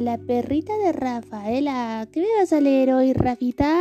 La 0.00 0.18
perrita 0.18 0.76
de 0.76 0.92
Rafaela. 0.92 2.08
¿Qué 2.10 2.20
me 2.20 2.26
vas 2.38 2.52
a 2.52 2.60
leer 2.60 2.92
hoy, 2.92 3.12
Rafita? 3.12 3.80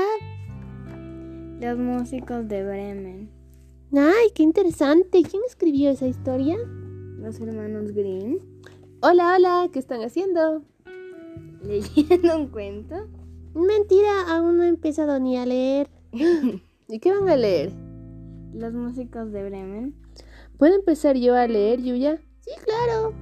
Los 1.59 1.79
músicos 1.79 2.47
de 2.47 2.63
Bremen. 2.63 3.31
Ay, 3.91 4.29
qué 4.35 4.43
interesante. 4.43 5.23
¿Quién 5.23 5.41
escribió 5.47 5.89
esa 5.89 6.05
historia? 6.05 6.55
Los 7.17 7.39
hermanos 7.39 7.93
Grimm. 7.93 8.37
Hola, 9.01 9.35
hola, 9.35 9.69
¿qué 9.73 9.79
están 9.79 10.03
haciendo? 10.03 10.61
¿Leyendo 11.63 12.37
un 12.37 12.47
cuento? 12.49 12.95
Mentira, 13.55 14.29
aún 14.29 14.57
no 14.57 14.63
he 14.63 14.67
empezado 14.67 15.19
ni 15.19 15.37
a 15.37 15.47
leer. 15.47 15.89
¿Y 16.89 16.99
qué 16.99 17.11
van 17.11 17.27
a 17.27 17.35
leer? 17.35 17.71
Los 18.53 18.73
músicos 18.73 19.31
de 19.31 19.49
Bremen. 19.49 19.95
¿Puedo 20.59 20.75
empezar 20.75 21.17
yo 21.17 21.33
a 21.33 21.47
leer, 21.47 21.81
Yuya? 21.81 22.21
Sí, 22.41 22.51
claro. 22.63 23.13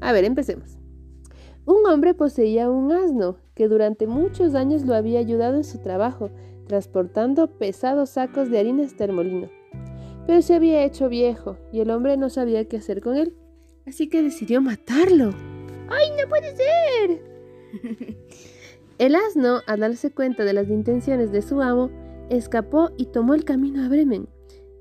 A 0.00 0.12
ver, 0.12 0.24
empecemos. 0.24 0.79
Un 1.66 1.86
hombre 1.86 2.14
poseía 2.14 2.70
un 2.70 2.92
asno 2.92 3.36
que 3.54 3.68
durante 3.68 4.06
muchos 4.06 4.54
años 4.54 4.84
lo 4.86 4.94
había 4.94 5.18
ayudado 5.18 5.56
en 5.56 5.64
su 5.64 5.78
trabajo, 5.78 6.30
transportando 6.66 7.58
pesados 7.58 8.10
sacos 8.10 8.50
de 8.50 8.58
harina 8.58 8.84
hasta 8.84 9.04
el 9.04 9.12
molino. 9.12 9.48
Pero 10.26 10.42
se 10.42 10.54
había 10.54 10.84
hecho 10.84 11.08
viejo 11.08 11.56
y 11.72 11.80
el 11.80 11.90
hombre 11.90 12.16
no 12.16 12.30
sabía 12.30 12.64
qué 12.66 12.78
hacer 12.78 13.00
con 13.00 13.16
él, 13.16 13.34
así 13.86 14.08
que 14.08 14.22
decidió 14.22 14.60
matarlo. 14.60 15.30
¡Ay, 15.88 16.10
no 16.20 16.28
puede 16.28 16.56
ser! 16.56 17.22
el 18.98 19.14
asno, 19.14 19.60
al 19.66 19.80
darse 19.80 20.12
cuenta 20.12 20.44
de 20.44 20.52
las 20.52 20.68
intenciones 20.68 21.32
de 21.32 21.42
su 21.42 21.60
amo, 21.60 21.90
escapó 22.30 22.90
y 22.96 23.06
tomó 23.06 23.34
el 23.34 23.44
camino 23.44 23.84
a 23.84 23.88
Bremen. 23.88 24.28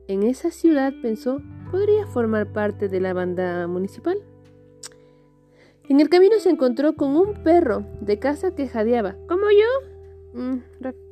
En 0.08 0.24
esa 0.24 0.52
ciudad 0.52 0.94
pensó, 1.02 1.42
podría 1.72 2.06
formar 2.08 2.52
parte 2.52 2.88
de 2.88 3.00
la 3.00 3.14
banda 3.14 3.68
municipal. 3.68 4.18
En 5.90 6.00
el 6.00 6.08
camino 6.08 6.38
se 6.38 6.52
encontró 6.52 6.94
con 6.94 7.18
un 7.18 7.44
perro 7.44 7.84
de 8.00 8.20
casa 8.20 8.54
que 8.54 8.68
jadeaba. 8.68 9.16
¿Como 9.28 9.46
yo? 9.50 10.40
Mm, 10.40 10.62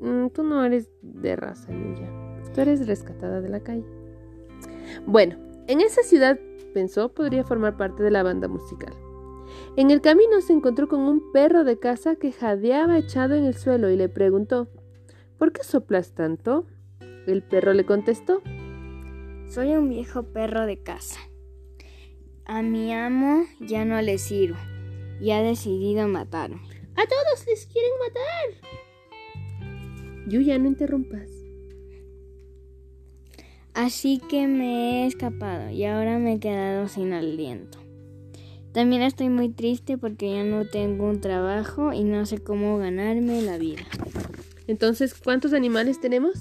mm, 0.02 0.30
tú 0.30 0.44
no 0.44 0.64
eres 0.64 0.92
de 1.02 1.36
raza, 1.36 1.72
Yuya. 1.72 2.12
Tú 2.54 2.62
eres 2.62 2.86
rescatada 2.86 3.42
de 3.42 3.50
la 3.50 3.62
calle. 3.62 3.84
Bueno, 5.08 5.36
en 5.66 5.82
esa 5.82 6.04
ciudad, 6.04 6.40
pensó, 6.76 7.10
podría 7.10 7.44
formar 7.44 7.76
parte 7.76 8.04
de 8.04 8.12
la 8.12 8.22
banda 8.22 8.48
musical. 8.48 8.94
En 9.78 9.90
el 9.90 10.00
camino 10.00 10.42
se 10.42 10.54
encontró 10.54 10.88
con 10.88 11.00
un 11.00 11.32
perro 11.32 11.64
de 11.64 11.80
casa 11.80 12.16
que 12.16 12.32
jadeaba 12.32 13.00
echado 13.00 13.34
en 13.34 13.46
el 13.46 13.56
suelo 13.56 13.90
y 13.90 13.98
le 13.98 14.10
preguntó, 14.10 14.68
¿Por 15.40 15.54
qué 15.54 15.64
soplas 15.64 16.12
tanto? 16.14 16.68
El 17.26 17.42
perro 17.42 17.74
le 17.74 17.84
contestó, 17.84 18.44
Soy 19.50 19.74
un 19.74 19.90
viejo 19.90 20.22
perro 20.22 20.68
de 20.68 20.84
casa. 20.84 21.20
A 22.50 22.62
mi 22.62 22.94
amo 22.94 23.46
ya 23.60 23.84
no 23.84 24.02
le 24.02 24.18
sirvo 24.18 24.56
y 25.20 25.32
ha 25.32 25.42
decidido 25.42 26.08
matarme. 26.08 26.62
A 26.96 27.06
todos 27.06 27.46
les 27.46 27.66
quieren 27.66 27.92
matar. 28.00 28.72
Yuya, 30.30 30.58
no 30.58 30.70
interrumpas. 30.70 31.30
Así 33.74 34.22
que 34.30 34.48
me 34.48 35.04
he 35.04 35.08
escapado 35.08 35.72
y 35.72 35.84
ahora 35.84 36.20
me 36.20 36.36
he 36.36 36.40
quedado 36.40 36.88
sin 36.88 37.12
aliento. 37.12 37.80
También 38.72 39.02
estoy 39.02 39.28
muy 39.28 39.50
triste 39.50 39.98
porque 39.98 40.32
ya 40.32 40.46
no 40.46 40.66
tengo 40.66 41.06
un 41.06 41.20
trabajo 41.20 41.92
y 41.92 42.06
no 42.06 42.26
sé 42.26 42.38
cómo 42.38 42.78
ganarme 42.78 43.42
la 43.42 43.58
vida. 43.58 43.84
Entonces, 44.68 45.16
¿cuántos 45.16 45.52
animales 45.52 46.00
tenemos? 46.00 46.40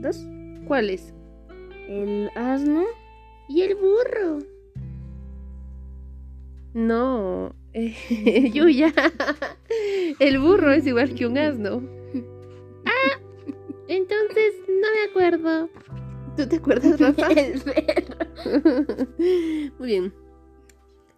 ¿Dos? 0.00 0.24
¿Cuáles? 0.66 1.12
El 1.86 2.30
asno 2.34 2.84
y 3.46 3.60
el 3.60 3.74
burro. 3.74 4.57
No, 6.74 7.54
eh, 7.72 8.50
Yuya. 8.52 8.92
El 10.18 10.38
burro 10.38 10.72
es 10.72 10.86
igual 10.86 11.14
que 11.14 11.26
un 11.26 11.38
asno. 11.38 11.82
Ah, 12.84 13.20
entonces 13.86 14.54
no 14.66 14.86
me 14.94 15.10
acuerdo. 15.10 15.68
¿Tú 16.38 16.48
te 16.48 16.56
acuerdas, 16.56 16.98
Rafa? 16.98 17.26
El 17.32 17.60
perro. 17.60 19.06
Muy 19.78 19.86
bien. 19.86 20.14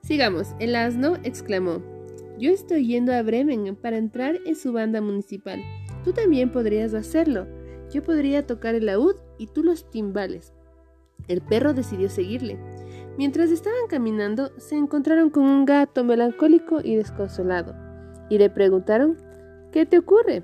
Sigamos. 0.02 0.48
El 0.58 0.74
asno 0.74 1.16
exclamó: 1.22 1.80
Yo 2.40 2.50
estoy 2.50 2.88
yendo 2.88 3.12
a 3.12 3.22
Bremen 3.22 3.76
para 3.76 3.98
entrar 3.98 4.40
en 4.46 4.56
su 4.56 4.72
banda 4.72 5.00
municipal. 5.00 5.60
Tú 6.02 6.12
también 6.12 6.50
podrías 6.50 6.92
hacerlo. 6.94 7.46
Yo 7.92 8.02
podría 8.02 8.46
tocar 8.46 8.74
el 8.74 8.86
laúd 8.86 9.14
y 9.38 9.46
tú 9.46 9.62
los 9.62 9.88
timbales. 9.90 10.52
El 11.28 11.42
perro 11.42 11.72
decidió 11.72 12.08
seguirle. 12.08 12.58
Mientras 13.20 13.50
estaban 13.50 13.86
caminando, 13.86 14.50
se 14.56 14.78
encontraron 14.78 15.28
con 15.28 15.42
un 15.42 15.66
gato 15.66 16.04
melancólico 16.04 16.80
y 16.82 16.96
desconsolado, 16.96 17.76
y 18.30 18.38
le 18.38 18.48
preguntaron, 18.48 19.18
¿qué 19.72 19.84
te 19.84 19.98
ocurre? 19.98 20.42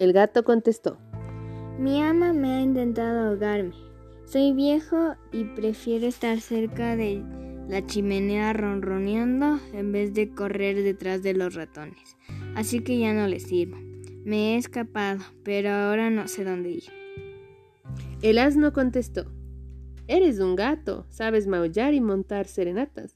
El 0.00 0.12
gato 0.12 0.42
contestó, 0.42 0.98
Mi 1.78 2.02
ama 2.02 2.32
me 2.32 2.54
ha 2.54 2.60
intentado 2.60 3.28
ahogarme. 3.28 3.76
Soy 4.24 4.52
viejo 4.52 5.14
y 5.30 5.44
prefiero 5.44 6.08
estar 6.08 6.40
cerca 6.40 6.96
de 6.96 7.22
la 7.68 7.86
chimenea 7.86 8.52
ronroneando 8.52 9.60
en 9.72 9.92
vez 9.92 10.12
de 10.12 10.34
correr 10.34 10.82
detrás 10.82 11.22
de 11.22 11.34
los 11.34 11.54
ratones. 11.54 12.16
Así 12.56 12.80
que 12.80 12.98
ya 12.98 13.14
no 13.14 13.28
le 13.28 13.38
sirvo. 13.38 13.76
Me 14.24 14.54
he 14.54 14.56
escapado, 14.56 15.20
pero 15.44 15.70
ahora 15.70 16.10
no 16.10 16.26
sé 16.26 16.42
dónde 16.42 16.70
ir. 16.70 16.84
El 18.22 18.38
asno 18.38 18.72
contestó, 18.72 19.30
Eres 20.12 20.40
un 20.40 20.56
gato, 20.56 21.06
sabes 21.08 21.46
maullar 21.46 21.94
y 21.94 22.00
montar 22.00 22.48
serenatas. 22.48 23.14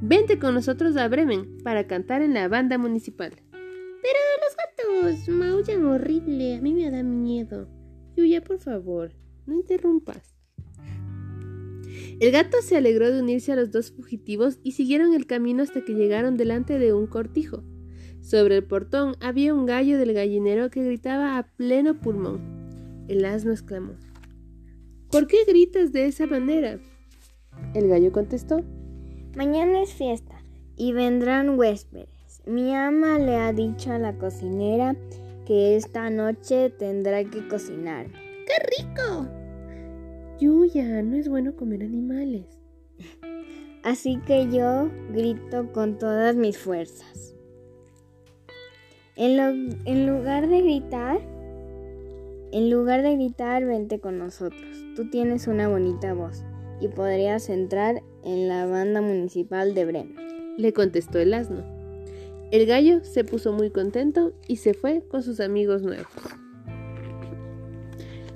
Vente 0.00 0.40
con 0.40 0.52
nosotros 0.52 0.96
a 0.96 1.06
Bremen 1.06 1.58
para 1.62 1.86
cantar 1.86 2.22
en 2.22 2.34
la 2.34 2.48
banda 2.48 2.76
municipal. 2.76 3.30
Pero 3.52 4.18
los 4.42 5.12
gatos 5.14 5.28
maullan 5.28 5.86
horrible, 5.86 6.56
a 6.56 6.60
mí 6.60 6.74
me 6.74 6.90
da 6.90 7.04
miedo. 7.04 7.68
Yuya, 8.16 8.42
por 8.42 8.58
favor, 8.58 9.12
no 9.46 9.54
interrumpas. 9.54 10.34
El 12.18 12.32
gato 12.32 12.62
se 12.62 12.76
alegró 12.76 13.12
de 13.12 13.22
unirse 13.22 13.52
a 13.52 13.56
los 13.56 13.70
dos 13.70 13.92
fugitivos 13.92 14.58
y 14.64 14.72
siguieron 14.72 15.14
el 15.14 15.28
camino 15.28 15.62
hasta 15.62 15.84
que 15.84 15.94
llegaron 15.94 16.36
delante 16.36 16.80
de 16.80 16.92
un 16.92 17.06
cortijo. 17.06 17.62
Sobre 18.22 18.56
el 18.56 18.64
portón 18.64 19.14
había 19.20 19.54
un 19.54 19.66
gallo 19.66 19.98
del 19.98 20.12
gallinero 20.12 20.68
que 20.68 20.82
gritaba 20.82 21.38
a 21.38 21.46
pleno 21.46 22.00
pulmón. 22.00 23.04
El 23.06 23.24
asno 23.24 23.52
exclamó, 23.52 23.92
¿Por 25.14 25.26
qué 25.28 25.44
gritas 25.46 25.92
de 25.92 26.06
esa 26.06 26.26
manera? 26.26 26.78
El 27.74 27.88
gallo 27.88 28.10
contestó, 28.12 28.62
Mañana 29.36 29.82
es 29.82 29.92
fiesta 29.92 30.42
y 30.76 30.92
vendrán 30.92 31.58
huéspedes. 31.58 32.42
Mi 32.46 32.74
ama 32.74 33.18
le 33.18 33.36
ha 33.36 33.52
dicho 33.52 33.92
a 33.92 33.98
la 33.98 34.16
cocinera 34.18 34.96
que 35.46 35.76
esta 35.76 36.10
noche 36.10 36.70
tendrá 36.70 37.22
que 37.24 37.46
cocinar. 37.48 38.06
¡Qué 38.10 38.82
rico! 38.82 39.28
Yuya, 40.40 41.02
no 41.02 41.16
es 41.16 41.28
bueno 41.28 41.54
comer 41.56 41.82
animales. 41.82 42.46
Así 43.82 44.18
que 44.26 44.48
yo 44.50 44.90
grito 45.12 45.72
con 45.72 45.98
todas 45.98 46.34
mis 46.36 46.58
fuerzas. 46.58 47.34
En, 49.16 49.36
lo- 49.36 49.74
en 49.84 50.06
lugar 50.06 50.48
de 50.48 50.60
gritar, 50.62 51.20
en 52.54 52.70
lugar 52.70 53.02
de 53.02 53.16
gritar, 53.16 53.64
vente 53.64 53.98
con 53.98 54.16
nosotros. 54.16 54.62
Tú 54.94 55.10
tienes 55.10 55.48
una 55.48 55.66
bonita 55.66 56.14
voz 56.14 56.44
y 56.80 56.86
podrías 56.86 57.48
entrar 57.50 58.04
en 58.22 58.46
la 58.46 58.64
banda 58.64 59.00
municipal 59.00 59.74
de 59.74 59.84
Bremen. 59.84 60.54
Le 60.56 60.72
contestó 60.72 61.18
el 61.18 61.34
asno. 61.34 61.64
El 62.52 62.64
gallo 62.66 63.02
se 63.02 63.24
puso 63.24 63.52
muy 63.52 63.70
contento 63.70 64.34
y 64.46 64.58
se 64.58 64.72
fue 64.72 65.02
con 65.08 65.24
sus 65.24 65.40
amigos 65.40 65.82
nuevos. 65.82 66.06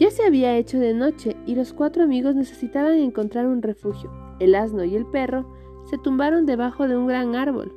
Ya 0.00 0.10
se 0.10 0.24
había 0.24 0.56
hecho 0.56 0.80
de 0.80 0.94
noche 0.94 1.36
y 1.46 1.54
los 1.54 1.72
cuatro 1.72 2.02
amigos 2.02 2.34
necesitaban 2.34 2.94
encontrar 2.94 3.46
un 3.46 3.62
refugio. 3.62 4.10
El 4.40 4.56
asno 4.56 4.82
y 4.82 4.96
el 4.96 5.06
perro 5.06 5.48
se 5.88 5.96
tumbaron 5.96 6.44
debajo 6.44 6.88
de 6.88 6.96
un 6.96 7.06
gran 7.06 7.36
árbol. 7.36 7.72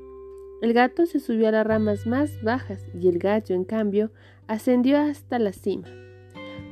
El 0.64 0.74
gato 0.74 1.06
se 1.06 1.20
subió 1.20 1.50
a 1.50 1.52
las 1.52 1.68
ramas 1.68 2.08
más 2.08 2.42
bajas 2.42 2.84
y 3.00 3.10
el 3.10 3.20
gallo, 3.20 3.54
en 3.54 3.64
cambio, 3.64 4.10
ascendió 4.48 4.98
hasta 4.98 5.38
la 5.38 5.54
cima. 5.54 5.88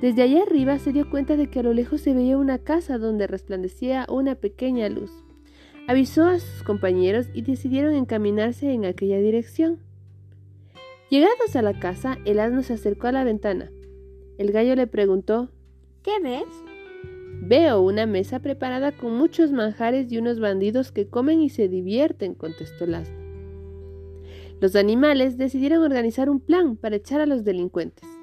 Desde 0.01 0.21
allá 0.21 0.43
arriba 0.43 0.79
se 0.79 0.93
dio 0.93 1.09
cuenta 1.09 1.35
de 1.35 1.47
que 1.47 1.59
a 1.59 1.63
lo 1.63 1.73
lejos 1.73 1.99
se 1.99 2.13
veía 2.13 2.37
una 2.37 2.57
casa 2.57 2.97
donde 2.97 3.27
resplandecía 3.27 4.05
una 4.09 4.35
pequeña 4.35 4.87
luz. 4.87 5.11
Avisó 5.89 6.23
a 6.25 6.39
sus 6.39 6.63
compañeros 6.63 7.27
y 7.33 7.41
decidieron 7.41 7.93
encaminarse 7.93 8.71
en 8.71 8.85
aquella 8.85 9.19
dirección. 9.19 9.79
Llegados 11.09 11.55
a 11.55 11.61
la 11.61 11.77
casa, 11.79 12.17
el 12.23 12.39
asno 12.39 12.63
se 12.63 12.73
acercó 12.73 13.07
a 13.07 13.11
la 13.11 13.25
ventana. 13.25 13.71
El 14.37 14.53
gallo 14.53 14.75
le 14.75 14.87
preguntó 14.87 15.49
¿Qué 16.01 16.11
ves? 16.23 16.45
Veo 17.41 17.81
una 17.81 18.05
mesa 18.05 18.39
preparada 18.39 18.93
con 18.93 19.17
muchos 19.17 19.51
manjares 19.51 20.09
y 20.11 20.17
unos 20.17 20.39
bandidos 20.39 20.93
que 20.93 21.07
comen 21.07 21.41
y 21.41 21.49
se 21.49 21.67
divierten, 21.67 22.35
contestó 22.35 22.85
el 22.85 22.95
asno. 22.95 23.17
Los 24.61 24.75
animales 24.77 25.37
decidieron 25.37 25.83
organizar 25.83 26.29
un 26.29 26.39
plan 26.39 26.77
para 26.77 26.95
echar 26.95 27.19
a 27.19 27.25
los 27.25 27.43
delincuentes. 27.43 28.18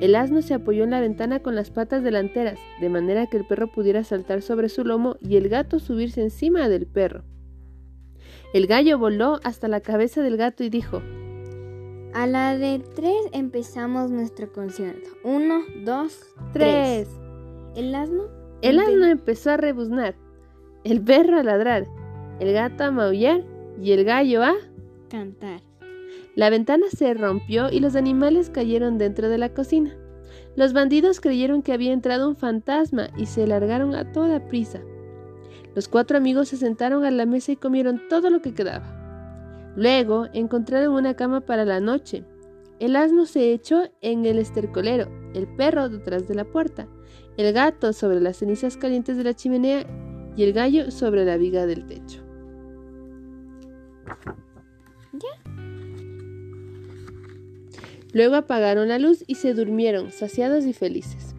El 0.00 0.14
asno 0.14 0.42
se 0.42 0.52
apoyó 0.52 0.84
en 0.84 0.90
la 0.90 1.00
ventana 1.00 1.40
con 1.40 1.54
las 1.54 1.70
patas 1.70 2.02
delanteras, 2.02 2.58
de 2.80 2.90
manera 2.90 3.26
que 3.26 3.38
el 3.38 3.46
perro 3.46 3.72
pudiera 3.72 4.04
saltar 4.04 4.42
sobre 4.42 4.68
su 4.68 4.84
lomo 4.84 5.16
y 5.20 5.36
el 5.36 5.48
gato 5.48 5.78
subirse 5.78 6.20
encima 6.22 6.68
del 6.68 6.86
perro. 6.86 7.24
El 8.52 8.66
gallo 8.66 8.98
voló 8.98 9.40
hasta 9.42 9.68
la 9.68 9.80
cabeza 9.80 10.22
del 10.22 10.36
gato 10.36 10.64
y 10.64 10.68
dijo, 10.68 11.02
A 12.12 12.26
la 12.26 12.56
de 12.58 12.82
tres 12.94 13.16
empezamos 13.32 14.10
nuestro 14.10 14.52
concierto. 14.52 15.08
Uno, 15.24 15.62
dos, 15.84 16.20
tres. 16.52 17.08
¿El 17.74 17.94
asno? 17.94 18.24
El 18.60 18.78
asno 18.80 19.06
empezó 19.06 19.50
a 19.50 19.56
rebuznar, 19.56 20.14
el 20.84 21.02
perro 21.02 21.38
a 21.38 21.42
ladrar, 21.42 21.86
el 22.40 22.52
gato 22.52 22.84
a 22.84 22.90
maullar 22.90 23.44
y 23.80 23.92
el 23.92 24.04
gallo 24.04 24.42
a 24.42 24.54
cantar. 25.08 25.60
La 26.36 26.50
ventana 26.50 26.84
se 26.94 27.14
rompió 27.14 27.70
y 27.72 27.80
los 27.80 27.96
animales 27.96 28.50
cayeron 28.50 28.98
dentro 28.98 29.30
de 29.30 29.38
la 29.38 29.54
cocina. 29.54 29.96
Los 30.54 30.74
bandidos 30.74 31.18
creyeron 31.18 31.62
que 31.62 31.72
había 31.72 31.94
entrado 31.94 32.28
un 32.28 32.36
fantasma 32.36 33.08
y 33.16 33.24
se 33.24 33.46
largaron 33.46 33.94
a 33.94 34.12
toda 34.12 34.46
prisa. 34.46 34.82
Los 35.74 35.88
cuatro 35.88 36.18
amigos 36.18 36.48
se 36.48 36.58
sentaron 36.58 37.06
a 37.06 37.10
la 37.10 37.24
mesa 37.24 37.52
y 37.52 37.56
comieron 37.56 38.02
todo 38.10 38.28
lo 38.28 38.42
que 38.42 38.52
quedaba. 38.52 39.72
Luego 39.76 40.26
encontraron 40.34 40.94
una 40.94 41.14
cama 41.14 41.40
para 41.40 41.64
la 41.64 41.80
noche. 41.80 42.22
El 42.80 42.96
asno 42.96 43.24
se 43.24 43.54
echó 43.54 43.84
en 44.02 44.26
el 44.26 44.38
estercolero, 44.38 45.08
el 45.32 45.48
perro 45.56 45.88
detrás 45.88 46.28
de 46.28 46.34
la 46.34 46.44
puerta, 46.44 46.86
el 47.38 47.50
gato 47.54 47.94
sobre 47.94 48.20
las 48.20 48.36
cenizas 48.36 48.76
calientes 48.76 49.16
de 49.16 49.24
la 49.24 49.32
chimenea 49.32 49.86
y 50.36 50.42
el 50.42 50.52
gallo 50.52 50.90
sobre 50.90 51.24
la 51.24 51.38
viga 51.38 51.64
del 51.64 51.86
techo. 51.86 52.22
Luego 58.16 58.36
apagaron 58.36 58.88
la 58.88 58.98
luz 58.98 59.22
y 59.26 59.34
se 59.34 59.52
durmieron, 59.52 60.10
saciados 60.10 60.64
y 60.64 60.72
felices. 60.72 61.34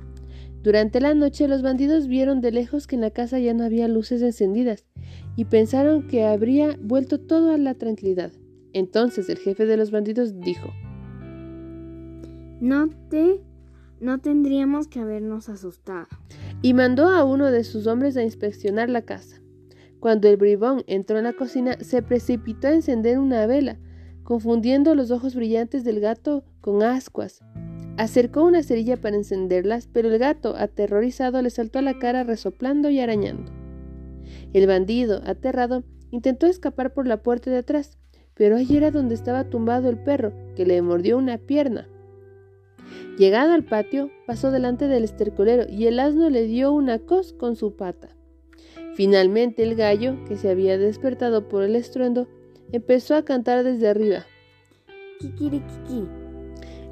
Durante 0.62 1.01
la 1.01 1.15
noche 1.15 1.47
los 1.47 1.63
bandidos 1.63 2.07
vieron 2.07 2.39
de 2.39 2.51
lejos 2.51 2.85
que 2.85 2.94
en 2.94 3.01
la 3.01 3.09
casa 3.09 3.39
ya 3.39 3.56
no 3.56 3.63
había 3.63 3.88
luces 3.88 4.21
encendidas 4.21 4.85
y 5.35 5.45
pensaron 5.45 6.07
que 6.07 6.24
habría 6.24 6.77
vuelto 6.79 7.19
todo 7.19 7.50
a 7.51 7.57
la 7.57 7.74
tranquilidad. 7.74 8.31
Entonces 8.74 9.27
el 9.27 9.39
jefe 9.39 9.65
de 9.65 9.75
los 9.75 9.89
bandidos 9.89 10.39
dijo, 10.39 10.71
No 12.62 12.89
te... 13.09 13.41
no 14.00 14.19
tendríamos 14.19 14.88
que 14.88 15.00
habernos 15.00 15.50
asustado. 15.50 16.06
Y 16.62 16.75
mandó 16.75 17.07
a 17.07 17.24
uno 17.24 17.50
de 17.50 17.63
sus 17.63 17.88
hombres 17.88 18.18
a 18.18 18.21
inspeccionar 18.21 18.88
la 18.88 19.01
casa. 19.01 19.41
Cuando 20.00 20.27
el 20.27 20.38
bribón 20.38 20.83
entró 20.85 21.18
en 21.18 21.24
la 21.24 21.33
cocina, 21.33 21.75
se 21.79 22.03
precipitó 22.03 22.68
a 22.68 22.75
encender 22.75 23.18
una 23.18 23.47
vela, 23.47 23.79
confundiendo 24.27 24.94
los 24.94 25.09
ojos 25.09 25.35
brillantes 25.35 25.85
del 25.85 26.01
gato 26.01 26.44
con 26.59 26.83
ascuas. 26.83 27.39
Acercó 27.95 28.44
una 28.44 28.62
cerilla 28.62 28.97
para 28.97 29.15
encenderlas, 29.15 29.88
pero 29.88 30.09
el 30.09 30.19
gato, 30.19 30.53
aterrorizado, 30.57 31.41
le 31.41 31.50
saltó 31.50 31.79
a 31.79 31.81
la 31.81 31.97
cara 31.97 32.25
resoplando 32.25 32.89
y 32.89 33.00
arañando. 33.00 33.50
El 34.51 34.68
bandido, 34.68 35.21
aterrado, 35.25 35.85
intentó 36.12 36.45
escapar 36.45 36.94
por 36.94 37.07
la 37.07 37.24
puerta 37.24 37.50
de 37.50 37.59
atrás, 37.59 37.97
pero 38.33 38.57
allí 38.57 38.75
era 38.75 38.91
donde 38.91 39.15
estaba 39.15 39.45
tumbado 39.45 39.89
el 39.89 39.97
perro, 39.97 40.33
que 40.57 40.65
le 40.65 40.81
mordió 40.81 41.18
una 41.18 41.38
pierna. 41.38 41.88
Llegado 43.18 43.53
al 43.53 43.63
patio, 43.63 44.12
pasó 44.25 44.51
delante 44.51 44.89
del 44.89 45.06
estercolero 45.06 45.71
y 45.71 45.88
el 45.88 46.01
asno 46.01 46.29
le 46.29 46.44
dio 46.44 46.74
una 46.74 47.00
cos 47.00 47.31
con 47.31 47.56
su 47.56 47.77
pata. 47.77 48.09
Finalmente 48.94 49.63
el 49.63 49.75
gallo, 49.75 50.18
que 50.27 50.35
se 50.35 50.50
había 50.50 50.77
despertado 50.77 51.47
por 51.47 51.63
el 51.63 51.77
estruendo, 51.77 52.27
empezó 52.72 53.16
a 53.16 53.24
cantar 53.24 53.64
desde 53.64 53.90
arriba. 53.90 54.25
Kikirikiki. 55.19 56.08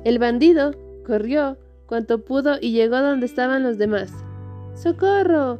El 0.03 0.19
bandido, 0.19 0.71
Corrió 1.05 1.57
cuanto 1.85 2.25
pudo 2.25 2.55
y 2.59 2.71
llegó 2.71 2.97
donde 2.97 3.27
estaban 3.27 3.61
los 3.61 3.77
demás. 3.77 4.11
¡Socorro! 4.73 5.59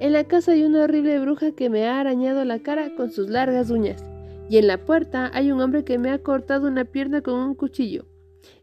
En 0.00 0.12
la 0.12 0.24
casa 0.24 0.52
hay 0.52 0.64
una 0.64 0.84
horrible 0.84 1.18
bruja 1.20 1.52
que 1.52 1.68
me 1.68 1.86
ha 1.86 2.00
arañado 2.00 2.44
la 2.44 2.60
cara 2.60 2.94
con 2.96 3.10
sus 3.10 3.28
largas 3.28 3.70
uñas. 3.70 4.02
Y 4.48 4.56
en 4.58 4.66
la 4.66 4.78
puerta 4.78 5.30
hay 5.34 5.52
un 5.52 5.60
hombre 5.60 5.84
que 5.84 5.98
me 5.98 6.10
ha 6.10 6.18
cortado 6.18 6.68
una 6.68 6.84
pierna 6.84 7.20
con 7.20 7.34
un 7.34 7.54
cuchillo. 7.54 8.06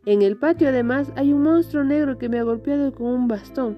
En 0.05 0.21
el 0.21 0.37
patio 0.37 0.69
además 0.69 1.11
hay 1.15 1.33
un 1.33 1.43
monstruo 1.43 1.83
negro 1.83 2.17
que 2.17 2.29
me 2.29 2.39
ha 2.39 2.43
golpeado 2.43 2.93
con 2.93 3.07
un 3.07 3.27
bastón. 3.27 3.77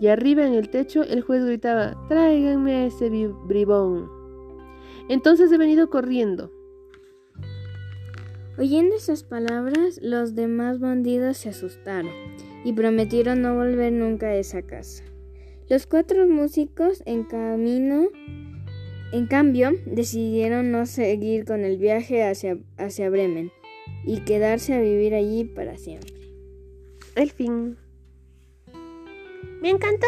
Y 0.00 0.06
arriba 0.06 0.46
en 0.46 0.54
el 0.54 0.70
techo 0.70 1.02
el 1.02 1.22
juez 1.22 1.44
gritaba, 1.44 1.96
tráiganme 2.08 2.76
a 2.76 2.86
ese 2.86 3.08
bribón. 3.46 4.08
Entonces 5.08 5.50
he 5.50 5.58
venido 5.58 5.90
corriendo. 5.90 6.52
Oyendo 8.58 8.96
esas 8.96 9.22
palabras, 9.22 10.00
los 10.02 10.34
demás 10.34 10.80
bandidos 10.80 11.36
se 11.36 11.50
asustaron 11.50 12.10
y 12.64 12.72
prometieron 12.72 13.40
no 13.40 13.54
volver 13.54 13.92
nunca 13.92 14.26
a 14.26 14.34
esa 14.34 14.62
casa. 14.62 15.04
Los 15.68 15.86
cuatro 15.86 16.26
músicos 16.26 17.04
en 17.06 17.22
camino, 17.22 18.08
en 19.12 19.26
cambio, 19.28 19.70
decidieron 19.86 20.72
no 20.72 20.86
seguir 20.86 21.44
con 21.44 21.64
el 21.64 21.78
viaje 21.78 22.24
hacia, 22.24 22.58
hacia 22.78 23.10
Bremen 23.10 23.52
y 24.04 24.24
quedarse 24.24 24.74
a 24.74 24.80
vivir 24.80 25.14
allí 25.14 25.44
para 25.44 25.76
siempre. 25.76 26.14
El 27.14 27.30
fin. 27.30 27.76
¡Me 29.62 29.70
encantó! 29.70 30.06